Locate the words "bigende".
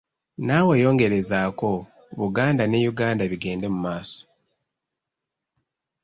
3.31-3.67